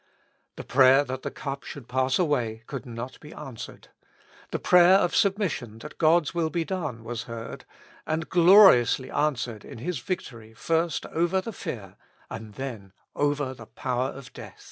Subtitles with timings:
[0.55, 3.89] The prayer that the cup should pass away could not be answered;
[4.49, 7.65] the prayer of submis sion that God's will be done was heard,
[8.07, 11.97] and gloriously answered in His victory first over the fear,
[12.31, 14.59] and then over the power of death.